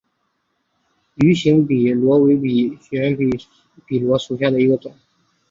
[1.13, 3.31] 芋形笔螺为笔螺科芋
[3.85, 4.97] 笔螺属下的一个种。